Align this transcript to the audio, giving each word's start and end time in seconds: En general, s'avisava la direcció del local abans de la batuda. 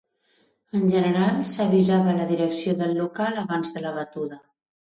En 0.79 0.87
general, 0.93 1.37
s'avisava 1.51 2.17
la 2.21 2.27
direcció 2.33 2.75
del 2.83 2.97
local 3.03 3.41
abans 3.45 3.75
de 3.77 3.85
la 3.89 3.97
batuda. 4.03 4.43